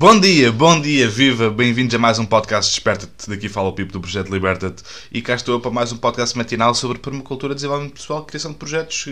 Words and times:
Bom 0.00 0.18
dia, 0.18 0.50
bom 0.50 0.80
dia, 0.80 1.06
viva! 1.10 1.50
Bem-vindos 1.50 1.94
a 1.94 1.98
mais 1.98 2.18
um 2.18 2.24
podcast 2.24 2.70
Desperta-te. 2.72 3.28
Daqui 3.28 3.50
fala 3.50 3.68
o 3.68 3.72
Pipo 3.74 3.92
do 3.92 4.00
Projeto 4.00 4.32
Liberta-te. 4.32 4.82
E 5.12 5.20
cá 5.20 5.34
estou 5.34 5.60
para 5.60 5.70
mais 5.70 5.92
um 5.92 5.98
podcast 5.98 6.38
matinal 6.38 6.74
sobre 6.74 6.98
permacultura, 6.98 7.54
desenvolvimento 7.54 7.96
pessoal, 7.96 8.24
criação 8.24 8.52
de 8.52 8.56
projetos 8.56 9.06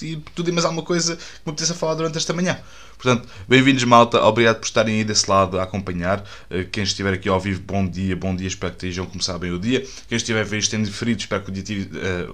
e 0.00 0.16
tudo 0.34 0.48
e 0.48 0.52
mais 0.52 0.64
alguma 0.64 0.82
coisa 0.82 1.16
que 1.16 1.22
me 1.44 1.52
apeteça 1.52 1.74
falar 1.74 1.96
durante 1.96 2.16
esta 2.16 2.32
manhã. 2.32 2.58
Portanto, 2.96 3.28
bem-vindos, 3.46 3.84
malta. 3.84 4.18
Obrigado 4.24 4.60
por 4.60 4.64
estarem 4.64 4.94
aí 4.94 5.04
desse 5.04 5.30
lado 5.30 5.60
a 5.60 5.64
acompanhar. 5.64 6.24
Eh, 6.48 6.64
Quem 6.72 6.84
estiver 6.84 7.12
aqui 7.12 7.28
ao 7.28 7.38
vivo, 7.38 7.60
bom 7.60 7.86
dia, 7.86 8.16
bom 8.16 8.34
dia. 8.34 8.48
Espero 8.48 8.72
que 8.72 8.78
estejam 8.78 9.04
a 9.04 9.06
começar 9.06 9.36
bem 9.38 9.52
o 9.52 9.58
dia. 9.58 9.86
Quem 10.08 10.16
estiver 10.16 10.40
a 10.40 10.44
ver 10.44 10.56
isto 10.56 10.74
em 10.74 10.82
diferido, 10.82 11.20
espero 11.20 11.42
que 11.42 11.50
o 11.50 11.52
dia 11.52 11.86
eh, 11.96 12.28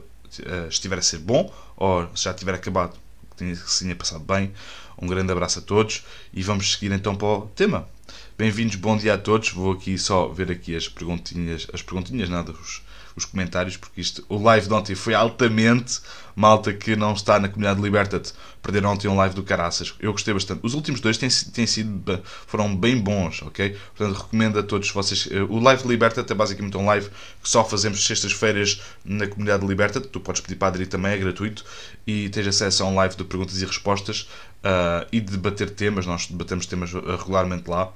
eh, 0.46 0.66
estiver 0.68 0.98
a 1.00 1.02
ser 1.02 1.18
bom 1.18 1.52
ou 1.76 2.08
se 2.14 2.22
já 2.22 2.32
tiver 2.32 2.54
acabado, 2.54 2.96
que 3.40 3.70
se 3.70 3.84
tenha 3.84 3.96
passado 3.96 4.22
bem. 4.24 4.52
Um 5.00 5.06
grande 5.06 5.32
abraço 5.32 5.58
a 5.58 5.62
todos 5.62 6.04
e 6.32 6.42
vamos 6.42 6.72
seguir 6.72 6.92
então 6.92 7.16
para 7.16 7.26
o 7.26 7.46
tema. 7.48 7.88
Bem-vindos, 8.36 8.76
bom 8.76 8.96
dia 8.96 9.14
a 9.14 9.18
todos. 9.18 9.50
Vou 9.50 9.72
aqui 9.72 9.98
só 9.98 10.28
ver 10.28 10.50
aqui 10.50 10.76
as 10.76 10.88
perguntinhas, 10.88 11.66
as 11.72 11.82
perguntinhas, 11.82 12.28
nada, 12.28 12.52
os, 12.52 12.82
os 13.16 13.24
comentários, 13.24 13.76
porque 13.76 14.00
isto, 14.00 14.24
o 14.28 14.40
live 14.42 14.66
de 14.66 14.72
ontem 14.72 14.94
foi 14.94 15.14
altamente 15.14 16.00
malta 16.34 16.72
que 16.72 16.96
não 16.96 17.12
está 17.12 17.38
na 17.38 17.48
comunidade 17.48 17.80
Liberta-te. 17.82 18.32
Perderam 18.62 18.92
ontem 18.92 19.08
um 19.08 19.16
live 19.16 19.34
do 19.34 19.42
Caraças. 19.42 19.94
Eu 20.00 20.12
gostei 20.12 20.32
bastante. 20.32 20.60
Os 20.62 20.74
últimos 20.74 21.00
dois 21.00 21.18
têm, 21.18 21.28
têm 21.28 21.66
sido, 21.66 22.22
foram 22.46 22.74
bem 22.74 22.98
bons, 22.98 23.42
ok? 23.42 23.76
Portanto, 23.96 24.22
recomendo 24.22 24.58
a 24.58 24.62
todos 24.62 24.90
vocês. 24.90 25.28
eh, 25.30 25.42
O 25.42 25.58
live 25.58 25.86
Liberta-te 25.86 26.32
é 26.32 26.34
basicamente 26.34 26.76
um 26.76 26.86
live 26.86 27.08
que 27.42 27.48
só 27.48 27.64
fazemos 27.64 28.04
sextas-feiras 28.04 28.80
na 29.04 29.26
comunidade 29.26 29.66
Liberta-te. 29.66 30.08
Tu 30.08 30.20
podes 30.20 30.40
pedir 30.40 30.56
para 30.56 30.68
aderir 30.68 30.88
também, 30.88 31.12
é 31.12 31.18
gratuito. 31.18 31.64
E 32.06 32.28
tens 32.30 32.46
acesso 32.46 32.82
a 32.84 32.86
um 32.86 32.94
live 32.94 33.16
de 33.16 33.24
perguntas 33.24 33.60
e 33.60 33.64
respostas 33.64 34.28
ah, 34.62 35.06
e 35.12 35.20
de 35.20 35.32
debater 35.32 35.70
temas. 35.70 36.06
Nós 36.06 36.26
debatemos 36.26 36.66
temas 36.66 36.90
ah, 36.94 37.16
regularmente 37.16 37.68
lá. 37.68 37.92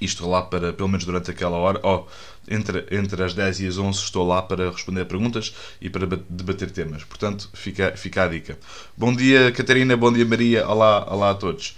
Isto 0.00 0.28
lá 0.28 0.42
para, 0.42 0.72
pelo 0.72 0.88
menos 0.88 1.04
durante 1.04 1.30
aquela 1.30 1.56
hora, 1.56 1.80
oh, 1.82 2.04
entre, 2.48 2.86
entre 2.90 3.22
as 3.24 3.34
10 3.34 3.60
e 3.60 3.66
as 3.66 3.78
11 3.78 3.98
estou 4.00 4.26
lá 4.26 4.42
para 4.42 4.70
responder 4.70 5.04
perguntas 5.06 5.54
e 5.80 5.88
para 5.88 6.06
ba- 6.06 6.20
debater 6.28 6.70
temas. 6.70 7.04
Portanto, 7.04 7.48
fica, 7.54 7.96
fica 7.96 8.24
a 8.24 8.28
dica. 8.28 8.58
Bom 8.96 9.14
dia, 9.14 9.50
Catarina, 9.52 9.96
bom 9.96 10.12
dia, 10.12 10.24
Maria, 10.26 10.68
olá, 10.68 11.04
olá 11.12 11.30
a 11.30 11.34
todos. 11.34 11.74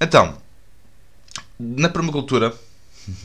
Então, 0.00 0.36
na 1.58 1.88
permacultura, 1.88 2.54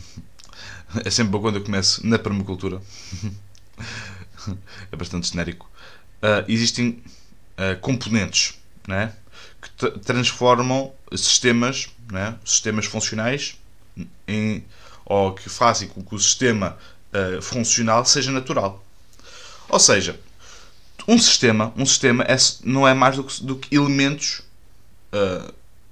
é 1.06 1.10
sempre 1.10 1.32
bom 1.32 1.42
quando 1.42 1.58
eu 1.58 1.64
começo 1.64 2.06
na 2.06 2.18
permacultura, 2.20 2.82
é 4.92 4.96
bastante 4.96 5.30
genérico, 5.30 5.70
ah, 6.22 6.44
existem 6.48 7.02
ah, 7.58 7.76
componentes, 7.76 8.60
né? 8.88 9.14
que 9.62 9.70
tra- 9.72 9.92
transformam 10.00 10.92
sistemas, 11.16 11.90
né? 12.12 12.36
sistemas 12.44 12.86
funcionais 12.86 13.58
em, 14.32 14.66
ou 15.06 15.34
que 15.34 15.50
fazem 15.50 15.88
com 15.88 16.04
que 16.04 16.16
o 16.16 16.20
sistema 16.20 16.78
eh, 17.14 17.40
funcional 17.42 18.06
seja 18.06 18.32
natural. 18.32 18.84
Ou 19.70 19.80
seja, 19.80 20.20
um 21.08 21.18
sistema, 21.18 21.74
um 21.76 21.86
sistema 21.86 22.24
é, 22.26 22.36
não 22.64 22.88
é 22.88 22.94
mais 22.94 23.16
do 23.18 23.24
que, 23.24 23.44
do 23.44 23.56
que 23.58 23.76
elementos 23.76 24.44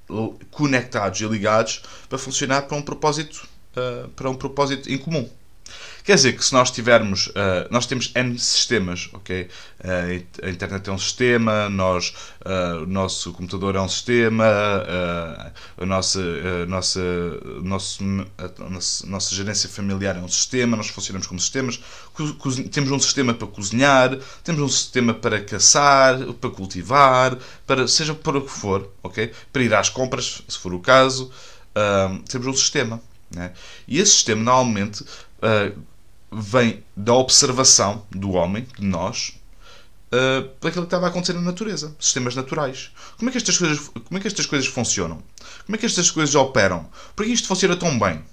l- 0.10 0.34
conectados 0.52 1.20
e 1.22 1.26
ligados 1.26 1.82
para 2.08 2.18
funcionar 2.18 2.64
para 2.64 2.78
um 2.78 2.82
propósito 2.82 3.48
eh, 3.76 4.06
para 4.16 4.30
um 4.30 4.36
propósito 4.36 4.90
em 4.92 4.98
comum. 4.98 5.30
Quer 6.10 6.16
dizer 6.16 6.34
que 6.34 6.44
se 6.44 6.54
nós 6.54 6.72
tivermos, 6.72 7.32
eh, 7.36 7.68
nós 7.70 7.86
temos 7.86 8.12
N 8.16 8.40
sistemas, 8.40 9.12
ok? 9.14 9.48
Eh, 9.80 10.24
a 10.42 10.50
internet 10.50 10.90
é 10.90 10.92
um 10.92 10.98
sistema, 10.98 11.70
nós, 11.70 12.16
eh, 12.44 12.80
o 12.82 12.88
nosso 12.88 13.32
computador 13.32 13.76
é 13.76 13.80
um 13.80 13.88
sistema, 13.88 14.44
a 15.78 15.86
nossa, 15.86 16.20
nossa, 16.68 17.00
nosso, 17.62 18.04
a 18.40 18.70
nossa, 18.72 19.06
nossa 19.06 19.36
gerência 19.36 19.70
familiar 19.70 20.16
é 20.16 20.20
um 20.20 20.28
sistema, 20.28 20.76
nós 20.76 20.90
funcionamos 20.90 21.28
como 21.28 21.40
sistemas, 21.40 21.80
temos 22.72 22.90
um 22.90 23.00
sistema 23.00 23.32
para 23.36 23.48
cozinhar, 23.48 24.18
temos 24.44 24.62
um 24.62 24.68
sistema 24.68 25.14
para 25.14 25.40
caçar, 25.40 26.18
para 26.42 26.50
cultivar, 26.50 27.38
para 27.68 27.88
seja 27.88 28.16
para 28.16 28.40
o 28.40 28.42
que 28.42 28.52
for, 28.52 28.92
ok? 29.04 29.32
Para 29.54 29.62
ir 29.62 29.76
às 29.76 29.90
compras, 29.90 30.42
se 30.48 30.58
for 30.58 30.74
o 30.74 30.80
caso, 30.80 31.32
temos 32.28 32.48
um 32.48 32.54
sistema. 32.54 33.00
Né? 33.32 33.54
E 33.88 34.00
esse 34.00 34.14
sistema 34.14 34.42
normalmente 34.42 35.06
ah, 35.40 35.72
vem 36.32 36.84
da 36.96 37.14
observação 37.14 38.06
do 38.12 38.32
homem, 38.32 38.68
de 38.78 38.86
nós, 38.86 39.40
uh, 40.12 40.42
daquilo 40.62 40.84
que 40.84 40.88
estava 40.88 41.08
a 41.08 41.10
acontecer 41.10 41.34
na 41.34 41.42
natureza, 41.42 41.96
sistemas 42.00 42.36
naturais. 42.36 42.92
Como 43.18 43.30
é, 43.30 43.32
que 43.32 43.38
estas 43.38 43.58
coisas, 43.58 43.88
como 43.88 44.18
é 44.18 44.20
que 44.20 44.28
estas 44.28 44.46
coisas 44.46 44.68
funcionam? 44.68 45.22
Como 45.66 45.76
é 45.76 45.78
que 45.78 45.86
estas 45.86 46.12
coisas 46.12 46.36
operam? 46.36 46.88
Por 47.16 47.26
que 47.26 47.32
isto 47.32 47.48
funciona 47.48 47.76
tão 47.76 47.98
bem? 47.98 48.24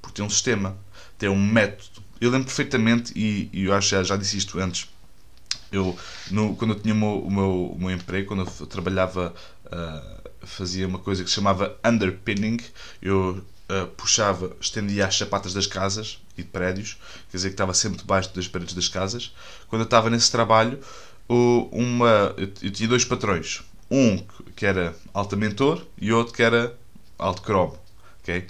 Porque 0.00 0.16
tem 0.16 0.24
um 0.24 0.30
sistema, 0.30 0.76
tem 1.18 1.28
um 1.28 1.40
método. 1.40 2.04
Eu 2.20 2.30
lembro 2.30 2.46
perfeitamente, 2.46 3.12
e, 3.14 3.50
e 3.52 3.64
eu 3.64 3.74
acho 3.74 3.88
que 3.88 3.96
já, 3.96 4.02
já 4.02 4.16
disse 4.16 4.38
isto 4.38 4.58
antes, 4.58 4.88
eu, 5.70 5.98
no, 6.30 6.56
quando 6.56 6.72
eu 6.72 6.80
tinha 6.80 6.94
o 6.94 6.96
meu, 6.96 7.18
o 7.18 7.30
meu, 7.30 7.66
o 7.72 7.78
meu 7.78 7.90
emprego, 7.90 8.28
quando 8.28 8.50
eu 8.60 8.66
trabalhava, 8.66 9.34
uh, 9.66 10.46
fazia 10.46 10.86
uma 10.86 10.98
coisa 10.98 11.22
que 11.22 11.28
se 11.28 11.36
chamava 11.36 11.76
underpinning, 11.84 12.58
eu 13.02 13.44
uh, 13.68 13.86
puxava, 13.88 14.56
estendia 14.60 15.06
as 15.06 15.14
chapatas 15.14 15.52
das 15.52 15.66
casas 15.66 16.18
e 16.36 16.42
de 16.42 16.48
prédios, 16.48 16.96
quer 17.30 17.36
dizer 17.36 17.48
que 17.48 17.54
estava 17.54 17.74
sempre 17.74 17.98
debaixo 17.98 18.34
das 18.34 18.48
paredes 18.48 18.74
das 18.74 18.88
casas. 18.88 19.34
Quando 19.68 19.82
eu 19.82 19.86
estava 19.86 20.10
nesse 20.10 20.30
trabalho, 20.30 20.78
uma, 21.28 22.34
eu, 22.36 22.70
tinha 22.70 22.88
dois 22.88 23.04
patrões, 23.04 23.62
um 23.90 24.22
que 24.54 24.66
era 24.66 24.94
alto 25.12 25.36
mentor 25.36 25.84
e 26.00 26.12
outro 26.12 26.34
que 26.34 26.42
era 26.42 26.76
alto 27.18 27.42
cromo, 27.42 27.78
ok? 28.22 28.46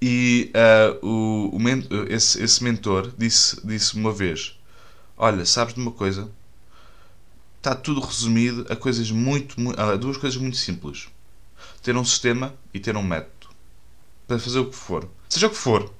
E 0.00 0.50
ah, 0.54 0.96
o, 1.02 1.50
o 1.56 1.58
esse, 2.08 2.42
esse 2.42 2.62
mentor 2.62 3.12
disse, 3.18 3.60
disse 3.66 3.94
uma 3.96 4.12
vez: 4.12 4.56
Olha, 5.16 5.44
sabes 5.44 5.74
de 5.74 5.80
uma 5.80 5.92
coisa? 5.92 6.30
Está 7.58 7.74
tudo 7.74 8.00
resumido 8.00 8.66
a 8.70 8.76
coisas 8.76 9.10
muito, 9.10 9.60
mu- 9.60 9.74
a 9.76 9.96
duas 9.96 10.16
coisas 10.16 10.40
muito 10.40 10.56
simples: 10.56 11.08
ter 11.82 11.96
um 11.96 12.04
sistema 12.04 12.54
e 12.72 12.80
ter 12.80 12.96
um 12.96 13.02
método 13.02 13.48
para 14.26 14.38
fazer 14.38 14.60
o 14.60 14.70
que 14.70 14.76
for, 14.76 15.08
seja 15.28 15.48
o 15.48 15.50
que 15.50 15.56
for. 15.56 15.92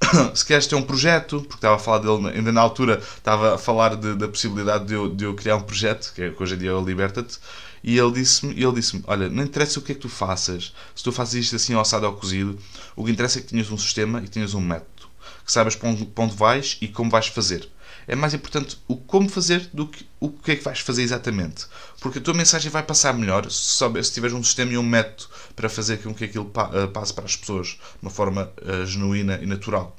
Se 0.34 0.44
queres 0.44 0.66
ter 0.66 0.74
um 0.76 0.82
projeto, 0.82 1.40
porque 1.42 1.56
estava 1.56 1.76
a 1.76 1.78
falar 1.78 1.98
dele 1.98 2.28
ainda 2.36 2.52
na 2.52 2.60
altura, 2.60 3.02
estava 3.16 3.54
a 3.54 3.58
falar 3.58 3.96
de- 3.96 4.14
da 4.14 4.28
possibilidade 4.28 4.86
de 4.86 4.94
eu, 4.94 5.08
de 5.08 5.24
eu 5.24 5.34
criar 5.34 5.56
um 5.56 5.62
projeto, 5.62 6.12
que, 6.14 6.22
é, 6.22 6.30
que 6.30 6.42
hoje 6.42 6.54
em 6.54 6.58
dia 6.58 6.70
é 6.70 6.74
o 6.74 6.84
Liberta-te, 6.84 7.38
e 7.82 7.98
ele 7.98 8.12
disse-me, 8.12 8.52
ele 8.62 8.72
disse 8.72 9.02
olha, 9.06 9.28
não 9.28 9.42
interessa 9.42 9.78
o 9.78 9.82
que 9.82 9.92
é 9.92 9.94
que 9.94 10.00
tu 10.00 10.08
faças, 10.08 10.72
se 10.94 11.02
tu 11.02 11.12
fazes 11.12 11.34
isto 11.44 11.56
assim 11.56 11.78
assado 11.78 12.06
ou 12.06 12.12
cozido, 12.12 12.58
o 12.96 13.04
que 13.04 13.10
interessa 13.10 13.38
é 13.38 13.42
que 13.42 13.48
tenhas 13.48 13.70
um 13.70 13.78
sistema 13.78 14.20
e 14.20 14.22
que 14.24 14.30
tenhas 14.30 14.54
um 14.54 14.60
método, 14.60 15.08
que 15.44 15.52
saibas 15.52 15.76
para 15.76 15.88
onde, 15.88 16.04
para 16.06 16.24
onde 16.24 16.34
vais 16.36 16.76
e 16.80 16.88
como 16.88 17.10
vais 17.10 17.26
fazer. 17.26 17.68
É 18.06 18.14
mais 18.16 18.34
importante 18.34 18.78
o 18.88 18.96
como 18.96 19.28
fazer 19.28 19.68
do 19.72 19.86
que 19.86 20.06
o 20.18 20.30
que 20.30 20.52
é 20.52 20.56
que 20.56 20.64
vais 20.64 20.80
fazer 20.80 21.02
exatamente. 21.02 21.66
Porque 22.00 22.18
a 22.18 22.22
tua 22.22 22.34
mensagem 22.34 22.70
vai 22.70 22.82
passar 22.82 23.12
melhor 23.14 23.50
se, 23.50 23.84
se 24.04 24.12
tiveres 24.12 24.34
um 24.36 24.42
sistema 24.42 24.72
e 24.72 24.78
um 24.78 24.82
método 24.82 25.28
para 25.56 25.68
fazer 25.68 25.98
com 26.02 26.14
que 26.14 26.24
aquilo 26.24 26.50
eh, 26.74 26.86
passe 26.88 27.12
para 27.14 27.24
as 27.24 27.36
pessoas 27.36 27.68
de 27.68 27.78
uma 28.02 28.10
forma 28.10 28.50
eh, 28.64 28.84
genuína 28.86 29.38
e 29.42 29.46
natural. 29.46 29.96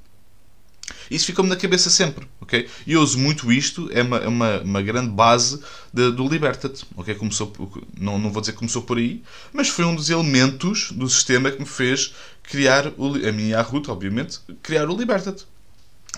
Isso 1.10 1.26
ficou-me 1.26 1.50
na 1.50 1.56
cabeça 1.56 1.90
sempre, 1.90 2.28
ok? 2.40 2.68
E 2.88 2.94
eu 2.94 3.02
uso 3.02 3.18
muito 3.20 3.52
isto, 3.52 3.90
é 3.94 4.02
uma, 4.02 4.18
é 4.18 4.28
uma, 4.28 4.60
uma 4.62 4.82
grande 4.82 5.10
base 5.12 5.62
de- 5.94 6.12
do 6.12 6.28
Liberta-te, 6.28 6.86
ok? 6.96 7.14
Começou, 7.16 7.54
não, 7.98 8.18
não 8.18 8.32
vou 8.32 8.42
dizer 8.42 8.54
que 8.54 8.58
começou 8.60 8.82
por 8.82 8.98
aí, 8.98 9.22
mas 9.54 9.70
foi 9.70 9.86
um 9.86 9.96
dos 9.96 10.10
elementos 10.10 10.92
do 10.92 11.08
sistema 11.10 11.52
que 11.52 11.60
me 11.60 11.66
fez 11.68 12.14
criar, 12.44 12.88
o, 12.98 13.16
a 13.16 13.32
minha 13.32 13.60
e 13.60 13.62
Ruth, 13.62 13.90
obviamente, 13.90 14.40
criar 14.64 14.90
o 14.90 14.98
Liberta-te. 14.98 15.46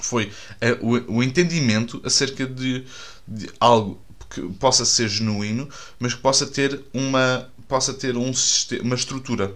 Foi 0.04 0.32
eh, 0.62 0.78
o, 0.82 1.18
o 1.18 1.24
entendimento 1.24 2.02
acerca 2.06 2.46
de, 2.46 2.86
de 3.28 3.50
algo 3.60 4.02
que 4.30 4.42
possa 4.60 4.86
ser 4.86 5.08
genuíno, 5.10 5.70
mas 6.00 6.14
que 6.14 6.22
possa 6.22 6.46
ter 6.48 6.82
uma, 6.94 7.50
possa 7.68 7.94
ter 7.94 8.18
um, 8.18 8.34
siste- 8.34 8.80
uma 8.82 8.96
estrutura, 8.96 9.56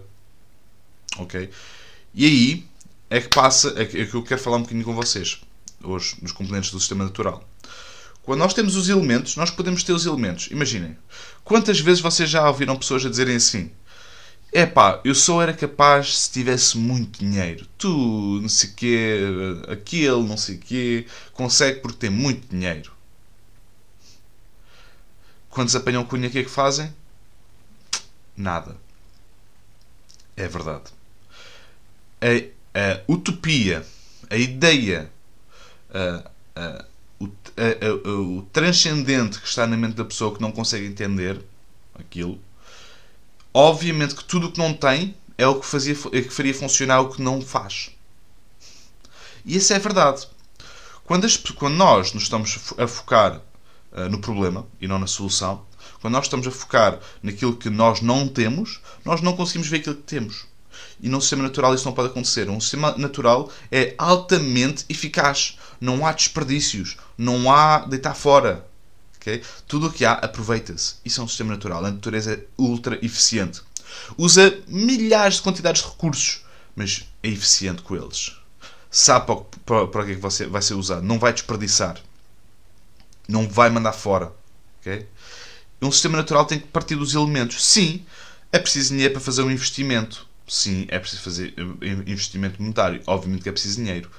ok? 1.18 1.50
E 2.14 2.26
aí 2.26 2.66
é 3.10 3.20
que 3.20 3.28
passa, 3.28 3.74
é 3.76 3.82
é 3.82 4.06
que 4.06 4.14
eu 4.14 4.22
quero 4.22 4.40
falar 4.40 4.58
um 4.58 4.62
bocadinho 4.62 4.84
com 4.84 4.94
vocês 4.94 5.40
hoje, 5.82 6.16
nos 6.22 6.32
componentes 6.32 6.70
do 6.70 6.80
sistema 6.80 7.04
natural. 7.04 7.48
Quando 8.22 8.40
nós 8.40 8.54
temos 8.54 8.76
os 8.76 8.88
elementos, 8.88 9.36
nós 9.36 9.50
podemos 9.50 9.82
ter 9.82 9.92
os 9.92 10.06
elementos. 10.06 10.48
Imaginem, 10.50 10.96
quantas 11.44 11.80
vezes 11.80 12.00
vocês 12.02 12.30
já 12.30 12.48
ouviram 12.48 12.76
pessoas 12.76 13.04
a 13.06 13.10
dizerem 13.10 13.36
assim: 13.36 13.70
é 14.52 14.66
pá, 14.66 15.00
eu 15.04 15.14
só 15.14 15.42
era 15.42 15.52
capaz 15.52 16.18
se 16.18 16.30
tivesse 16.32 16.78
muito 16.78 17.18
dinheiro. 17.20 17.66
Tu, 17.76 17.88
não 18.40 18.48
sei 18.48 18.70
quê, 18.70 19.18
aquele, 19.68 20.22
não 20.22 20.36
sei 20.36 20.56
quê, 20.58 21.06
consegue 21.32 21.80
porque 21.80 21.98
tem 21.98 22.10
muito 22.10 22.48
dinheiro. 22.48 22.92
Quando 25.50 25.74
apanham 25.76 26.04
cunha, 26.04 26.28
o 26.28 26.30
que 26.30 26.38
é 26.38 26.44
que 26.44 26.50
fazem? 26.50 26.92
Nada. 28.36 28.76
É 30.36 30.46
verdade. 30.46 30.92
A, 32.20 32.26
a 32.78 33.00
utopia, 33.08 33.84
a 34.30 34.36
ideia, 34.36 35.10
a, 35.90 36.30
a, 36.54 36.84
o, 37.18 38.38
o 38.38 38.42
transcendente 38.52 39.40
que 39.40 39.48
está 39.48 39.66
na 39.66 39.76
mente 39.76 39.94
da 39.96 40.04
pessoa 40.04 40.34
que 40.34 40.40
não 40.40 40.52
consegue 40.52 40.86
entender 40.86 41.40
aquilo, 41.94 42.40
obviamente 43.58 44.14
que 44.14 44.22
tudo 44.22 44.46
o 44.46 44.52
que 44.52 44.58
não 44.58 44.72
tem 44.72 45.16
é 45.36 45.44
o 45.44 45.58
que, 45.58 45.66
fazia, 45.66 45.96
é 46.12 46.22
que 46.22 46.30
faria 46.30 46.54
funcionar 46.54 47.00
o 47.00 47.08
que 47.08 47.20
não 47.20 47.40
faz. 47.40 47.90
E 49.44 49.56
isso 49.56 49.72
é 49.72 49.78
verdade. 49.80 50.28
Quando, 51.04 51.24
as, 51.24 51.36
quando 51.36 51.74
nós 51.74 52.12
nos 52.12 52.22
estamos 52.24 52.72
a 52.78 52.86
focar 52.86 53.40
uh, 53.92 54.08
no 54.08 54.20
problema 54.20 54.64
e 54.80 54.86
não 54.86 54.98
na 54.98 55.08
solução, 55.08 55.66
quando 56.00 56.12
nós 56.12 56.26
estamos 56.26 56.46
a 56.46 56.52
focar 56.52 57.00
naquilo 57.20 57.56
que 57.56 57.68
nós 57.68 58.00
não 58.00 58.28
temos, 58.28 58.80
nós 59.04 59.20
não 59.20 59.34
conseguimos 59.34 59.66
ver 59.66 59.78
aquilo 59.78 59.96
que 59.96 60.02
temos. 60.02 60.46
E 61.00 61.08
num 61.08 61.20
sistema 61.20 61.42
natural 61.42 61.74
isso 61.74 61.86
não 61.86 61.92
pode 61.92 62.10
acontecer. 62.10 62.48
Um 62.48 62.60
sistema 62.60 62.96
natural 62.96 63.50
é 63.72 63.92
altamente 63.98 64.84
eficaz. 64.88 65.58
Não 65.80 66.06
há 66.06 66.12
desperdícios. 66.12 66.96
Não 67.16 67.50
há 67.50 67.78
deitar 67.78 68.14
fora. 68.14 68.67
Tudo 69.66 69.86
o 69.88 69.92
que 69.92 70.04
há, 70.04 70.12
aproveita-se. 70.12 70.94
Isso 71.04 71.20
é 71.20 71.24
um 71.24 71.28
sistema 71.28 71.50
natural. 71.50 71.84
A 71.84 71.90
natureza 71.90 72.34
é 72.34 72.40
ultra 72.56 72.98
eficiente. 73.04 73.60
Usa 74.16 74.58
milhares 74.66 75.36
de 75.36 75.42
quantidades 75.42 75.82
de 75.82 75.88
recursos, 75.88 76.44
mas 76.74 77.06
é 77.22 77.28
eficiente 77.28 77.82
com 77.82 77.96
eles. 77.96 78.36
Sabe 78.90 79.26
para, 79.26 79.36
para, 79.64 79.86
para 79.86 80.02
o 80.02 80.06
que 80.06 80.12
é 80.12 80.14
que 80.14 80.20
você 80.20 80.46
vai 80.46 80.62
ser 80.62 80.74
usado. 80.74 81.02
Não 81.02 81.18
vai 81.18 81.32
desperdiçar. 81.32 81.98
Não 83.28 83.48
vai 83.48 83.68
mandar 83.70 83.92
fora. 83.92 84.32
Okay? 84.80 85.06
Um 85.80 85.92
sistema 85.92 86.16
natural 86.16 86.44
tem 86.44 86.58
que 86.58 86.66
partir 86.68 86.96
dos 86.96 87.14
elementos. 87.14 87.64
Sim, 87.64 88.04
é 88.50 88.58
preciso 88.58 88.90
dinheiro 88.90 89.14
para 89.14 89.22
fazer 89.22 89.42
um 89.42 89.50
investimento. 89.50 90.26
Sim, 90.48 90.86
é 90.88 90.98
preciso 90.98 91.22
fazer 91.22 91.54
investimento 92.06 92.60
monetário. 92.60 93.02
Obviamente 93.06 93.42
que 93.42 93.48
é 93.48 93.52
preciso 93.52 93.76
dinheiro. 93.76 94.10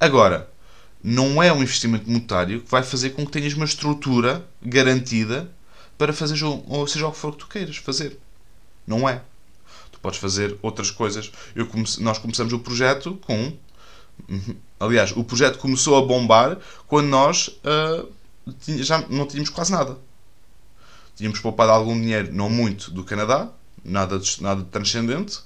Agora, 0.00 0.50
não 1.04 1.42
é 1.42 1.52
um 1.52 1.62
investimento 1.62 2.08
monetário 2.08 2.62
que 2.62 2.70
vai 2.70 2.82
fazer 2.82 3.10
com 3.10 3.26
que 3.26 3.32
tenhas 3.32 3.52
uma 3.52 3.66
estrutura 3.66 4.44
garantida 4.62 5.50
para 5.98 6.12
fazer 6.12 6.42
ou 6.44 6.86
seja 6.86 7.06
o 7.06 7.12
que 7.12 7.18
for 7.18 7.32
que 7.32 7.38
tu 7.38 7.46
queiras 7.46 7.76
fazer. 7.76 8.18
Não 8.86 9.08
é. 9.08 9.22
Tu 9.92 10.00
podes 10.00 10.18
fazer 10.18 10.58
outras 10.62 10.90
coisas. 10.90 11.30
Eu 11.54 11.66
comece, 11.66 12.02
nós 12.02 12.18
começamos 12.18 12.52
o 12.52 12.58
projeto 12.58 13.18
com. 13.26 13.52
Aliás, 14.80 15.12
o 15.14 15.22
projeto 15.22 15.58
começou 15.58 15.96
a 15.96 16.02
bombar 16.02 16.58
quando 16.86 17.08
nós 17.08 17.48
uh, 17.48 18.10
já 18.66 18.98
não 19.08 19.26
tínhamos 19.26 19.50
quase 19.50 19.70
nada 19.70 19.98
tínhamos 21.16 21.40
poupado 21.40 21.70
algum 21.70 21.98
dinheiro, 21.98 22.32
não 22.32 22.50
muito, 22.50 22.90
do 22.90 23.04
Canadá, 23.04 23.50
nada 23.84 24.18
de, 24.18 24.42
nada 24.42 24.62
de 24.62 24.68
transcendente, 24.68 25.40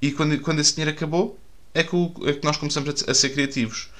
e 0.00 0.12
quando, 0.12 0.38
quando 0.40 0.60
esse 0.60 0.74
dinheiro 0.74 0.96
acabou, 0.96 1.38
é 1.74 1.82
que, 1.82 1.94
o, 1.94 2.12
é 2.24 2.32
que 2.32 2.44
nós 2.44 2.56
começamos 2.56 3.02
a, 3.02 3.10
a, 3.10 3.14
ser 3.14 3.30
criativos. 3.30 3.90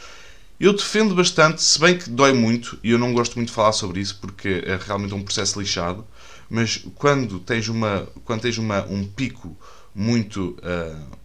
Eu 0.60 0.72
defendo 0.72 1.14
bastante, 1.14 1.62
se 1.62 1.78
bem 1.78 1.96
que 1.96 2.10
dói 2.10 2.32
muito, 2.32 2.78
e 2.82 2.90
eu 2.90 2.98
não 2.98 3.12
gosto 3.12 3.36
muito 3.36 3.48
de 3.48 3.54
falar 3.54 3.72
sobre 3.72 4.00
isso 4.00 4.18
porque 4.20 4.64
é 4.66 4.76
realmente 4.76 5.14
um 5.14 5.22
processo 5.22 5.60
lixado, 5.60 6.04
mas 6.50 6.84
quando 6.96 7.38
tens, 7.38 7.68
uma, 7.68 8.08
quando 8.24 8.40
tens 8.40 8.58
uma, 8.58 8.84
um 8.86 9.06
pico 9.06 9.56
muito, 9.94 10.58
uh, 10.58 11.18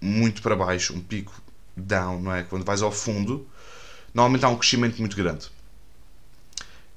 muito 0.00 0.42
para 0.42 0.56
baixo, 0.56 0.92
um 0.92 1.00
pico 1.00 1.40
down, 1.76 2.20
não 2.20 2.34
é? 2.34 2.42
Quando 2.42 2.64
vais 2.64 2.82
ao 2.82 2.90
fundo, 2.90 3.46
normalmente 4.12 4.44
há 4.44 4.48
um 4.48 4.56
crescimento 4.56 4.98
muito 4.98 5.16
grande. 5.16 5.46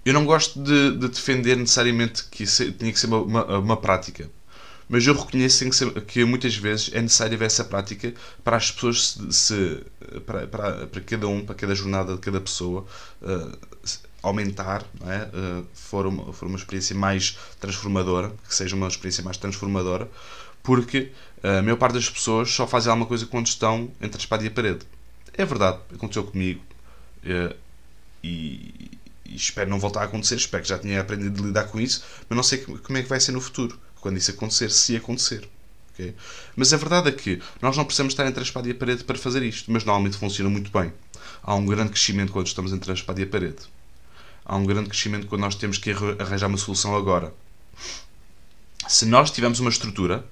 Eu 0.03 0.13
não 0.13 0.25
gosto 0.25 0.59
de, 0.63 0.97
de 0.97 1.09
defender 1.09 1.57
necessariamente 1.57 2.23
que 2.31 2.43
isso 2.43 2.71
tinha 2.71 2.91
que 2.91 2.99
ser 2.99 3.07
uma, 3.07 3.21
uma, 3.21 3.57
uma 3.59 3.77
prática, 3.77 4.29
mas 4.89 5.05
eu 5.05 5.13
reconheço 5.13 5.69
que, 5.69 6.01
que, 6.01 6.25
muitas 6.25 6.55
vezes 6.55 6.89
é 6.93 7.01
necessário 7.01 7.35
haver 7.35 7.45
essa 7.45 7.63
prática 7.63 8.13
para 8.43 8.57
as 8.57 8.71
pessoas 8.71 9.19
se, 9.29 9.31
se 9.31 9.83
para, 10.25 10.47
para, 10.47 10.87
para, 10.87 11.01
cada 11.01 11.27
um, 11.27 11.45
para 11.45 11.55
cada 11.55 11.75
jornada 11.75 12.13
de 12.15 12.19
cada 12.19 12.39
pessoa 12.39 12.85
uh, 13.21 13.57
aumentar, 14.23 14.85
não 14.99 15.11
é? 15.11 15.23
Uh, 15.25 15.65
for, 15.73 16.05
uma, 16.05 16.33
for 16.33 16.47
uma 16.47 16.57
experiência 16.57 16.95
mais 16.95 17.37
transformadora, 17.59 18.31
que 18.47 18.55
seja 18.55 18.75
uma 18.75 18.87
experiência 18.87 19.23
mais 19.23 19.37
transformadora, 19.37 20.09
porque 20.63 21.11
a 21.43 21.61
maior 21.61 21.77
parte 21.77 21.93
das 21.93 22.09
pessoas 22.09 22.51
só 22.51 22.67
fazem 22.67 22.89
alguma 22.89 23.07
coisa 23.07 23.25
quando 23.25 23.47
estão 23.47 23.91
entre 24.01 24.17
a 24.17 24.19
espada 24.19 24.43
e 24.43 24.47
a 24.47 24.51
parede. 24.51 24.79
É 25.33 25.45
verdade, 25.45 25.79
aconteceu 25.93 26.23
comigo. 26.23 26.61
Uh, 27.23 27.55
e, 28.23 28.91
e 29.25 29.35
espero 29.35 29.69
não 29.69 29.79
voltar 29.79 30.01
a 30.01 30.03
acontecer, 30.05 30.35
espero 30.35 30.63
que 30.63 30.69
já 30.69 30.77
tenha 30.77 31.01
aprendido 31.01 31.43
a 31.43 31.47
lidar 31.47 31.65
com 31.65 31.79
isso, 31.79 32.03
mas 32.27 32.35
não 32.35 32.43
sei 32.43 32.59
como 32.59 32.97
é 32.97 33.03
que 33.03 33.09
vai 33.09 33.19
ser 33.19 33.31
no 33.33 33.41
futuro, 33.41 33.77
quando 34.07 34.17
isso 34.17 34.31
acontecer, 34.31 34.71
se 34.71 34.95
acontecer. 34.95 35.49
Okay? 35.93 36.15
Mas 36.55 36.71
a 36.71 36.77
verdade 36.77 37.09
é 37.09 37.11
que 37.11 37.41
nós 37.61 37.75
não 37.75 37.83
precisamos 37.83 38.13
estar 38.13 38.25
entre 38.25 38.39
a 38.39 38.43
espada 38.43 38.65
e 38.69 38.71
a 38.71 38.75
parede 38.75 39.03
para 39.03 39.17
fazer 39.17 39.43
isto, 39.43 39.69
mas 39.69 39.83
normalmente 39.83 40.15
funciona 40.15 40.49
muito 40.49 40.71
bem. 40.71 40.93
Há 41.43 41.53
um 41.55 41.65
grande 41.65 41.91
crescimento 41.91 42.31
quando 42.31 42.47
estamos 42.47 42.71
entre 42.71 42.89
a 42.89 42.93
espada 42.93 43.19
e 43.19 43.25
a 43.25 43.27
parede. 43.27 43.57
Há 44.45 44.55
um 44.55 44.65
grande 44.65 44.87
crescimento 44.87 45.27
quando 45.27 45.41
nós 45.41 45.55
temos 45.55 45.77
que 45.77 45.91
arranjar 45.91 46.47
uma 46.47 46.57
solução 46.57 46.95
agora. 46.95 47.33
Se 48.87 49.05
nós 49.05 49.29
tivermos 49.29 49.59
uma 49.59 49.69
estrutura, 49.69 50.25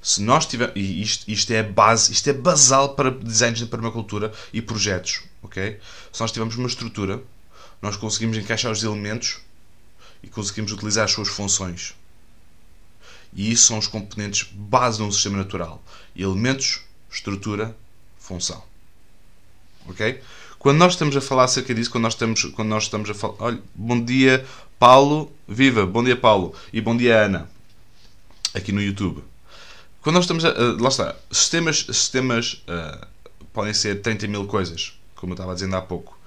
se 0.00 0.22
nós 0.22 0.46
tivermos, 0.46 0.74
e 0.74 1.02
isto, 1.02 1.30
isto 1.30 1.52
é 1.52 1.62
base, 1.62 2.10
isto 2.10 2.30
é 2.30 2.32
basal 2.32 2.94
para 2.94 3.10
desenhos 3.10 3.58
de 3.58 3.66
permacultura 3.66 4.32
e 4.50 4.62
projetos, 4.62 5.24
ok? 5.42 5.78
Se 6.10 6.20
nós 6.22 6.32
tivermos 6.32 6.56
uma 6.56 6.68
estrutura, 6.68 7.22
nós 7.82 7.98
conseguimos 7.98 8.38
encaixar 8.38 8.72
os 8.72 8.82
elementos 8.82 9.40
e 10.22 10.28
conseguimos 10.28 10.72
utilizar 10.72 11.04
as 11.04 11.10
suas 11.10 11.28
funções. 11.28 11.94
E 13.32 13.50
isso 13.52 13.66
são 13.66 13.78
os 13.78 13.86
componentes 13.86 14.48
base 14.52 14.98
de 14.98 15.02
um 15.04 15.12
sistema 15.12 15.38
natural: 15.38 15.82
elementos, 16.16 16.80
estrutura, 17.10 17.76
função. 18.18 18.62
Ok? 19.86 20.20
Quando 20.58 20.78
nós 20.78 20.94
estamos 20.94 21.16
a 21.16 21.20
falar 21.20 21.44
acerca 21.44 21.74
disso, 21.74 21.90
quando 21.90 22.04
nós 22.04 22.14
estamos, 22.14 22.44
quando 22.46 22.68
nós 22.68 22.84
estamos 22.84 23.08
a 23.08 23.14
falar. 23.14 23.34
Olha, 23.38 23.62
bom 23.74 24.02
dia, 24.02 24.44
Paulo. 24.78 25.32
Viva! 25.46 25.86
Bom 25.86 26.02
dia, 26.02 26.16
Paulo. 26.16 26.54
E 26.72 26.80
bom 26.80 26.96
dia, 26.96 27.24
Ana. 27.24 27.48
Aqui 28.54 28.72
no 28.72 28.82
YouTube. 28.82 29.22
Quando 30.02 30.16
nós 30.16 30.24
estamos 30.24 30.44
a. 30.44 30.50
Uh, 30.50 30.82
lá 30.82 30.88
está. 30.88 31.14
Sistemas, 31.30 31.86
sistemas 31.86 32.64
uh, 32.68 33.06
podem 33.52 33.72
ser 33.72 34.02
30 34.02 34.26
mil 34.26 34.46
coisas, 34.46 34.98
como 35.14 35.32
eu 35.32 35.34
estava 35.34 35.54
dizendo 35.54 35.76
há 35.76 35.82
pouco 35.82 36.18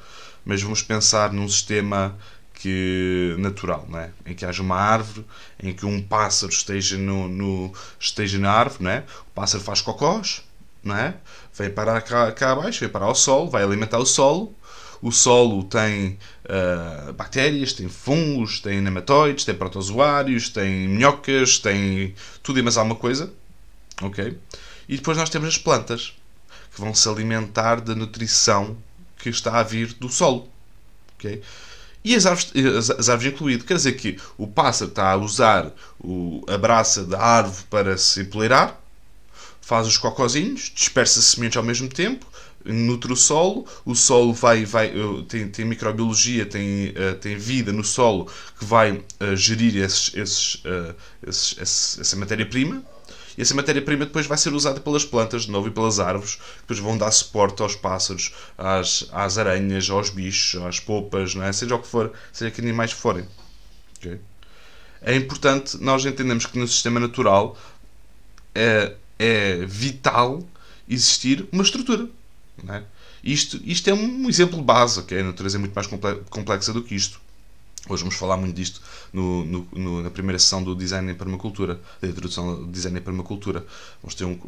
mas 0.45 0.61
vamos 0.61 0.81
pensar 0.81 1.31
num 1.31 1.47
sistema 1.47 2.17
que 2.61 3.35
natural, 3.39 3.87
não 3.89 3.97
é? 3.97 4.11
em 4.23 4.35
que 4.35 4.45
haja 4.45 4.61
uma 4.61 4.75
árvore, 4.75 5.25
em 5.61 5.73
que 5.73 5.83
um 5.83 5.99
pássaro 5.99 6.51
esteja, 6.51 6.95
no, 6.95 7.27
no 7.27 7.73
esteja 7.99 8.37
na 8.37 8.51
árvore, 8.51 8.83
não 8.83 8.91
é? 8.91 9.03
o 9.27 9.31
pássaro 9.33 9.63
faz 9.63 9.81
cocós, 9.81 10.43
não 10.83 10.95
é? 10.95 11.15
vem 11.57 11.71
parar 11.71 12.01
cá, 12.01 12.31
cá 12.31 12.51
abaixo, 12.51 12.81
vem 12.81 12.89
parar 12.89 13.07
ao 13.07 13.15
solo, 13.15 13.49
vai 13.49 13.63
alimentar 13.63 13.97
o 13.97 14.05
solo, 14.05 14.53
o 15.01 15.11
solo 15.11 15.63
tem 15.63 16.19
uh, 16.45 17.13
bactérias, 17.13 17.73
tem 17.73 17.89
fungos, 17.89 18.59
tem 18.59 18.79
nematóides, 18.79 19.43
tem 19.43 19.55
protozoários, 19.55 20.49
tem 20.49 20.87
minhocas, 20.87 21.57
tem 21.57 22.13
tudo 22.43 22.59
e 22.59 22.61
mais 22.61 22.77
alguma 22.77 22.95
coisa, 22.95 23.33
ok? 24.03 24.37
E 24.87 24.97
depois 24.97 25.17
nós 25.17 25.31
temos 25.31 25.47
as 25.47 25.57
plantas, 25.57 26.13
que 26.71 26.79
vão 26.79 26.93
se 26.93 27.09
alimentar 27.09 27.81
da 27.81 27.95
nutrição 27.95 28.77
que 29.17 29.29
está 29.29 29.59
a 29.59 29.63
vir 29.63 29.93
do 29.93 30.09
solo. 30.09 30.47
Okay? 31.17 31.41
E 32.03 32.15
as 32.15 32.25
árvores, 32.25 32.89
as, 32.89 33.09
árvores 33.09 33.33
incluído. 33.33 33.63
Quer 33.63 33.75
dizer 33.75 33.93
que 33.93 34.17
o 34.37 34.47
pássaro 34.47 34.89
está 34.89 35.11
a 35.11 35.17
usar 35.17 35.71
o, 35.99 36.43
a 36.47 36.57
braça 36.57 37.03
da 37.03 37.21
árvore 37.21 37.63
para 37.69 37.97
se 37.97 38.21
empoleirar, 38.21 38.79
faz 39.61 39.87
os 39.87 39.97
cocozinhos, 39.97 40.71
dispersa 40.73 41.21
sementes 41.21 41.57
ao 41.57 41.63
mesmo 41.63 41.87
tempo, 41.87 42.25
nutre 42.65 43.13
o 43.13 43.15
solo, 43.15 43.65
o 43.85 43.95
solo 43.95 44.33
vai, 44.33 44.65
vai, 44.65 44.87
eh, 44.87 45.23
tem, 45.27 45.47
tem 45.49 45.65
microbiologia, 45.65 46.45
tem, 46.45 46.89
uh, 46.89 47.15
tem 47.19 47.35
vida 47.35 47.71
no 47.71 47.83
solo 47.83 48.29
que 48.57 48.65
vai 48.65 48.91
uh, 48.91 49.35
gerir 49.35 49.77
esses, 49.77 50.15
esses, 50.15 50.63
esses, 51.25 51.99
essa 51.99 52.15
matéria-prima 52.17 52.83
e 53.37 53.41
essa 53.41 53.55
matéria-prima 53.55 54.05
depois 54.05 54.25
vai 54.25 54.37
ser 54.37 54.53
usada 54.53 54.79
pelas 54.79 55.05
plantas, 55.05 55.43
de 55.43 55.51
novo, 55.51 55.67
e 55.67 55.71
pelas 55.71 55.99
árvores, 55.99 56.35
que 56.35 56.61
depois 56.61 56.79
vão 56.79 56.97
dar 56.97 57.11
suporte 57.11 57.61
aos 57.61 57.75
pássaros, 57.75 58.33
às, 58.57 59.07
às 59.11 59.37
aranhas, 59.37 59.89
aos 59.89 60.09
bichos, 60.09 60.61
às 60.61 60.79
polpas, 60.79 61.35
não 61.35 61.43
é? 61.43 61.51
seja 61.53 61.75
o 61.75 61.79
que 61.79 61.87
for, 61.87 62.11
seja 62.31 62.51
que 62.51 62.61
animais 62.61 62.91
forem. 62.91 63.25
Okay? 63.97 64.19
É 65.01 65.15
importante 65.15 65.77
nós 65.81 66.05
entendemos 66.05 66.45
que 66.45 66.59
no 66.59 66.67
sistema 66.67 66.99
natural 66.99 67.57
é, 68.53 68.93
é 69.17 69.65
vital 69.65 70.43
existir 70.87 71.47
uma 71.51 71.63
estrutura. 71.63 72.07
Não 72.63 72.75
é? 72.75 72.83
Isto, 73.23 73.59
isto 73.63 73.89
é 73.89 73.93
um 73.93 74.27
exemplo 74.27 74.61
básico, 74.61 75.13
a 75.13 75.23
natureza 75.23 75.57
é 75.57 75.59
muito 75.59 75.73
mais 75.73 75.87
comple- 75.87 76.21
complexa 76.29 76.73
do 76.73 76.83
que 76.83 76.95
isto. 76.95 77.19
Hoje 77.89 78.03
vamos 78.03 78.15
falar 78.15 78.37
muito 78.37 78.55
disto 78.55 78.79
no, 79.11 79.43
no- 79.43 79.67
no- 79.73 80.01
na 80.03 80.11
primeira 80.11 80.37
sessão 80.37 80.63
do 80.63 80.75
Design 80.75 81.11
em 81.11 81.15
Permacultura, 81.15 81.79
da 81.99 82.07
introdução 82.07 82.49
ao 82.49 82.65
Design 82.67 82.99
em 82.99 83.01
Permacultura. 83.01 83.65
Vamos 84.01 84.13
ter 84.15 84.23
um, 84.25 84.39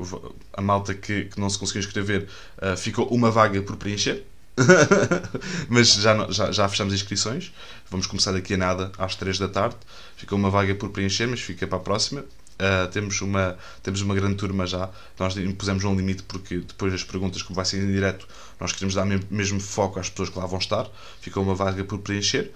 a 0.54 0.62
malta 0.62 0.94
que, 0.94 1.26
que 1.26 1.40
não 1.40 1.50
se 1.50 1.58
conseguiu 1.58 1.80
inscrever, 1.82 2.28
ah, 2.62 2.76
ficou 2.78 3.08
uma 3.08 3.32
vaga 3.32 3.62
por 3.62 3.76
preencher. 3.76 4.24
Mas 5.68 5.94
já, 5.96 6.30
já, 6.32 6.52
já 6.52 6.70
fechamos 6.70 6.94
inscrições. 6.94 7.52
Vamos 7.90 8.06
começar 8.08 8.32
daqui 8.32 8.54
a 8.54 8.58
nada, 8.58 8.92
às 9.00 9.16
3 9.16 9.40
da 9.40 9.48
tarde. 9.48 9.76
Ficou 10.16 10.38
uma 10.38 10.50
vaga 10.52 10.76
por 10.76 10.90
preencher, 10.90 11.26
mas 11.28 11.42
fica 11.42 11.66
para 11.68 11.78
a 11.78 11.82
próxima. 11.82 12.22
Uh, 12.22 12.88
temos, 12.92 13.20
uma, 13.22 13.58
temos 13.82 14.02
uma 14.02 14.14
grande 14.14 14.36
turma 14.36 14.66
já. 14.68 14.90
Nós 15.20 15.36
impusemos 15.38 15.84
um 15.84 15.96
limite 15.96 16.22
porque 16.24 16.58
depois 16.60 16.92
das 16.92 17.04
perguntas, 17.04 17.42
como 17.42 17.56
vai 17.56 17.66
ser 17.66 17.82
em 17.84 17.92
direto, 17.92 18.28
nós 18.60 18.72
queremos 18.72 18.94
dar 18.94 19.06
mesmo 19.06 19.60
foco 19.60 20.00
às 20.00 20.08
pessoas 20.10 20.30
que 20.30 20.38
lá 20.38 20.46
vão 20.46 20.60
estar. 20.60 20.88
Ficou 21.20 21.42
uma 21.44 21.56
vaga 21.56 21.84
por 21.84 21.98
preencher, 22.00 22.52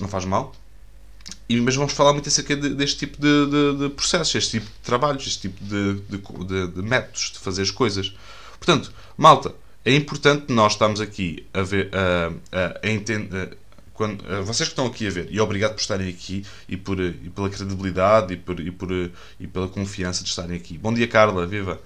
não 0.00 0.08
faz 0.08 0.24
mal. 0.24 0.54
E, 1.48 1.58
mas 1.60 1.74
vamos 1.74 1.92
falar 1.92 2.12
muito 2.12 2.28
acerca 2.28 2.54
de- 2.54 2.74
deste 2.74 2.98
tipo 3.06 3.20
de, 3.20 3.46
de- 3.46 3.76
de 3.78 3.88
processos, 3.94 4.34
este 4.34 4.50
tipo 4.60 4.66
de 4.66 4.78
trabalhos, 4.82 5.26
este 5.26 5.40
tipo 5.48 5.64
de, 5.64 6.82
métodos 6.82 7.30
de 7.32 7.38
fazer 7.38 7.62
as 7.62 7.70
coisas. 7.70 8.12
Portanto, 8.58 8.92
malta, 9.16 9.54
é 9.84 9.94
importante 9.94 10.52
nós 10.52 10.72
estarmos 10.72 11.00
aqui 11.00 11.46
a 11.52 11.62
ver, 11.62 11.90
a, 11.94 12.28
a, 12.58 12.80
a 12.86 12.90
entender. 12.90 13.56
Quando, 13.94 14.24
vocês 14.44 14.68
que 14.68 14.72
estão 14.72 14.86
aqui 14.86 15.06
a 15.06 15.10
ver, 15.10 15.28
e 15.30 15.40
obrigado 15.40 15.74
por 15.74 15.80
estarem 15.80 16.08
aqui 16.08 16.44
e, 16.68 16.76
por, 16.76 16.98
e 16.98 17.12
pela 17.34 17.48
credibilidade 17.48 18.34
e, 18.34 18.36
por, 18.36 18.58
e, 18.58 18.70
por, 18.70 18.90
e 19.38 19.46
pela 19.46 19.68
confiança 19.68 20.24
de 20.24 20.30
estarem 20.30 20.56
aqui. 20.56 20.76
Bom 20.76 20.92
dia, 20.92 21.06
Carla, 21.06 21.46
viva! 21.46 21.80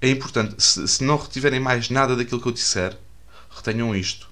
É 0.00 0.08
importante, 0.08 0.54
se, 0.62 0.86
se 0.86 1.02
não 1.04 1.16
retiverem 1.16 1.58
mais 1.58 1.90
nada 1.90 2.14
daquilo 2.14 2.40
que 2.40 2.46
eu 2.46 2.52
disser, 2.52 2.96
retenham 3.50 3.94
isto: 3.94 4.28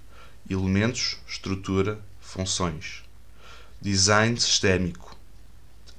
elementos, 0.48 1.16
estrutura, 1.28 1.98
funções, 2.30 3.02
design 3.80 4.38
sistémico. 4.40 5.10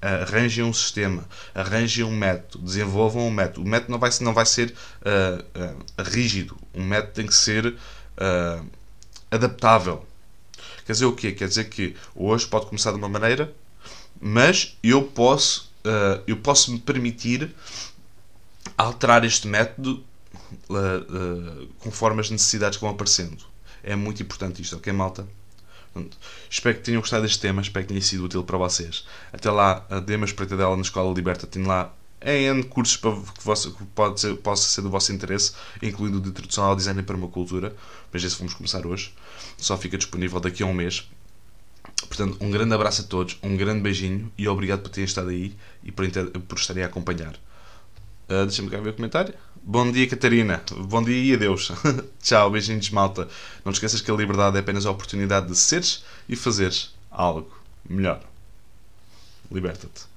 Arranjem 0.02 0.64
um 0.64 0.74
sistema, 0.74 1.28
arranjem 1.54 2.04
um 2.04 2.16
método, 2.16 2.66
desenvolvam 2.66 3.28
um 3.28 3.30
método. 3.30 3.62
O 3.62 3.70
método 3.70 3.92
não 3.92 4.00
vai, 4.00 4.10
não 4.22 4.34
vai 4.34 4.48
ser 4.48 4.74
ah, 5.06 5.46
ah, 5.54 6.04
rígido, 6.04 6.58
um 6.74 6.84
método 6.84 7.14
tem 7.14 7.28
que 7.28 7.36
ser 7.36 7.78
ah, 8.18 8.64
adaptável. 9.30 10.04
Quer 10.88 10.94
dizer 10.94 11.06
o 11.06 11.16
quê? 11.16 11.32
Quer 11.34 11.48
dizer 11.48 11.66
que 11.66 11.96
hoje 12.16 12.48
pode 12.48 12.66
começar 12.66 12.90
de 12.90 12.98
uma 12.98 13.08
maneira, 13.08 13.54
mas 14.20 14.76
eu 14.82 15.04
posso, 15.04 15.72
eu 16.26 16.38
posso 16.38 16.72
me 16.72 16.80
permitir 16.80 17.54
alterar 18.76 19.24
este 19.24 19.48
método 19.48 20.04
conforme 21.80 22.22
as 22.22 22.32
necessidades 22.32 22.78
que 22.78 22.84
vão 22.84 22.92
aparecendo. 22.92 23.46
É 23.84 23.96
muito 23.96 24.22
importante 24.24 24.62
isto, 24.62 24.76
ok, 24.76 24.92
malta? 24.92 25.28
Portanto, 25.94 26.18
espero 26.50 26.78
que 26.78 26.84
tenham 26.84 27.02
gostado 27.02 27.24
deste 27.24 27.40
tema, 27.40 27.62
espero 27.62 27.86
que 27.86 27.90
tenha 27.90 28.02
sido 28.02 28.26
útil 28.26 28.44
para 28.44 28.58
vocês. 28.58 29.06
Até 29.34 29.52
lá, 29.52 29.80
dê 30.06 30.16
uma 30.16 30.26
espreitadela 30.26 30.76
na 30.76 30.82
Escola 30.82 31.14
Liberta, 31.14 31.46
tenho 31.46 31.68
lá 31.68 31.94
N 32.22 32.64
cursos 32.64 32.98
para 32.98 33.12
que, 33.14 33.44
vosso, 33.44 33.74
que 33.74 33.84
pode 33.86 34.20
ser, 34.22 34.36
possa 34.38 34.70
ser 34.70 34.82
do 34.82 34.90
vosso 34.90 35.12
interesse, 35.12 35.54
incluindo 35.82 36.18
o 36.18 36.22
de 36.22 36.30
introdução 36.30 36.64
ao 36.66 36.76
design 36.76 37.00
e 37.00 37.04
permacultura, 37.04 37.76
mas 38.14 38.24
esse 38.24 38.38
vamos 38.38 38.54
começar 38.54 38.86
hoje. 38.86 39.14
Só 39.58 39.78
fica 39.78 39.98
disponível 39.98 40.40
daqui 40.40 40.64
a 40.64 40.66
um 40.66 40.74
mês. 40.74 41.10
Portanto, 42.08 42.38
um 42.40 42.52
grande 42.52 42.74
abraço 42.74 43.02
a 43.02 43.06
todos, 43.06 43.38
um 43.42 43.58
grande 43.58 43.82
beijinho 43.82 44.32
e 44.38 44.48
obrigado 44.48 44.82
por 44.82 44.90
terem 44.90 45.06
estado 45.06 45.30
aí 45.30 45.56
e 45.84 45.92
por, 45.92 46.06
inter- 46.06 46.30
por 46.30 46.58
estarem 46.58 46.84
a 46.84 46.88
acompanhar. 46.88 47.34
Uh, 48.30 48.46
Deixa-me 48.46 48.70
cá 48.70 48.80
ver 48.80 48.92
o 48.92 48.94
comentário. 48.94 49.34
Bom 49.64 49.92
dia, 49.92 50.08
Catarina. 50.08 50.64
Bom 50.72 51.04
dia 51.04 51.24
e 51.24 51.34
adeus. 51.36 51.72
Tchau, 52.20 52.50
beijinhos, 52.50 52.90
malta. 52.90 53.30
Não 53.64 53.72
te 53.72 53.76
esqueças 53.76 54.02
que 54.02 54.10
a 54.10 54.14
liberdade 54.16 54.58
é 54.58 54.60
apenas 54.60 54.88
a 54.88 54.92
oportunidade 54.92 55.48
de 55.48 55.56
seres 55.56 56.04
e 56.28 56.36
fazeres 56.36 56.96
algo 57.12 57.48
melhor. 57.88 58.22
Liberta-te. 59.52 60.10